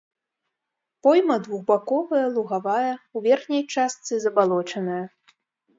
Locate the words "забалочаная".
4.27-5.03